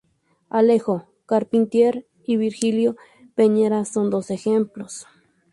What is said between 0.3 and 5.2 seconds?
Alejo Carpentier y Virgilio Piñera son dos ejemplos.